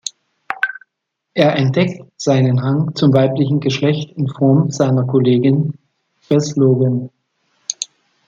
[1.35, 5.77] Er entdeckt seinen Hang zum weiblichen Geschlecht in Form seiner Kollegin
[6.27, 7.11] Beth Logan.